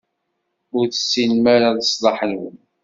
Ur 0.77 0.85
tessinem 0.87 1.45
ara 1.55 1.69
leṣlaḥ-nwen. 1.77 2.57